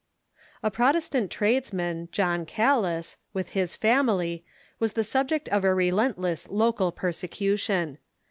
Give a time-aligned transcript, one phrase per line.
[0.63, 4.43] A Protestant tradesman, John Calas, with his family,
[4.79, 7.99] was the subject of a relentless local persecution.